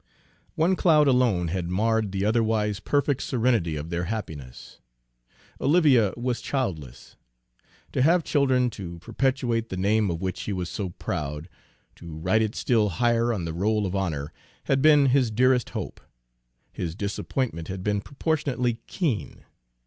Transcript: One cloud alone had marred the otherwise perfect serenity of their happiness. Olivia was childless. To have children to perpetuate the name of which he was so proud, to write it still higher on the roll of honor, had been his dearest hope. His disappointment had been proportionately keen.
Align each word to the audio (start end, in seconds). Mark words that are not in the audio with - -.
One 0.55 0.75
cloud 0.75 1.07
alone 1.07 1.49
had 1.49 1.69
marred 1.69 2.11
the 2.11 2.25
otherwise 2.25 2.79
perfect 2.79 3.21
serenity 3.21 3.75
of 3.75 3.91
their 3.91 4.05
happiness. 4.05 4.79
Olivia 5.61 6.11
was 6.17 6.41
childless. 6.41 7.17
To 7.91 8.01
have 8.01 8.23
children 8.23 8.71
to 8.71 8.97
perpetuate 8.97 9.69
the 9.69 9.77
name 9.77 10.09
of 10.09 10.19
which 10.19 10.41
he 10.41 10.53
was 10.53 10.69
so 10.69 10.89
proud, 10.89 11.47
to 11.97 12.15
write 12.17 12.41
it 12.41 12.55
still 12.55 12.89
higher 12.89 13.31
on 13.31 13.45
the 13.45 13.53
roll 13.53 13.85
of 13.85 13.95
honor, 13.95 14.33
had 14.63 14.81
been 14.81 15.05
his 15.05 15.29
dearest 15.29 15.69
hope. 15.69 16.01
His 16.73 16.95
disappointment 16.95 17.67
had 17.67 17.83
been 17.83 18.01
proportionately 18.01 18.79
keen. 18.87 19.43